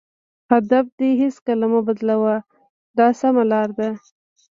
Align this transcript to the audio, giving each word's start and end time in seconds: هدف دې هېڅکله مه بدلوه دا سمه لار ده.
هدف 0.51 0.85
دې 0.99 1.09
هېڅکله 1.21 1.65
مه 1.73 1.81
بدلوه 1.87 2.35
دا 2.97 3.07
سمه 3.21 3.43
لار 3.51 3.69
ده. 3.77 3.89